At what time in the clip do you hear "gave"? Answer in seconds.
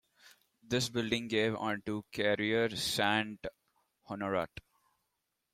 1.27-1.55